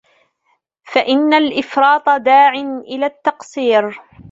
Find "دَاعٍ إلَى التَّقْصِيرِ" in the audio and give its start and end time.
2.09-4.01